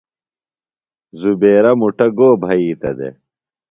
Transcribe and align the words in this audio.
زبیرہ 1.19 1.71
مُٹہ 1.79 2.07
گو 2.17 2.29
بھئِتہ 2.41 2.91
دےۡ؟ 2.97 3.15